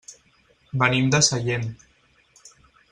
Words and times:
Venim 0.83 1.11
de 1.15 1.19
Sallent. 1.29 1.69